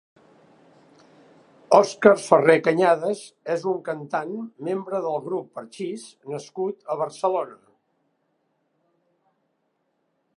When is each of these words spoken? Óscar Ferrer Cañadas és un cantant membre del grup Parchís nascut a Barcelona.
Óscar 1.79 2.13
Ferrer 2.21 2.55
Cañadas 2.67 3.21
és 3.55 3.67
un 3.73 3.77
cantant 3.89 4.33
membre 4.69 5.01
del 5.07 5.21
grup 5.27 5.53
Parchís 5.61 6.07
nascut 6.35 6.91
a 6.95 7.01
Barcelona. 7.03 7.73